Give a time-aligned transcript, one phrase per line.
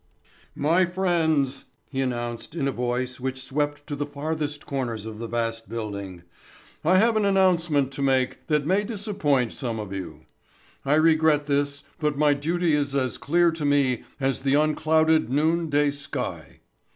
[0.55, 5.27] "My friends," he announced in a voice which swept to the farthest corners of the
[5.27, 6.23] vast building,
[6.83, 10.25] "I have an announcement to make that may disappoint some of you.
[10.83, 15.69] I regret this but my duty is as clear to me as the unclouded noon
[15.69, 16.61] day sky.